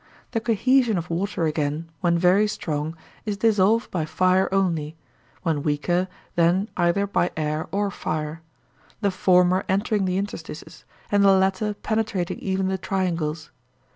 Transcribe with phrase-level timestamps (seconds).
[0.31, 6.69] The cohesion of water again, when very strong, is dissolved by fire only—when weaker, then
[6.75, 12.79] either by air or fire—the former entering the interstices, and the latter penetrating even the
[12.79, 13.51] triangles.